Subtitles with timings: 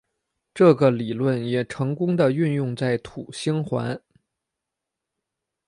[0.55, 4.01] 这个理论也成功的运用在土星环。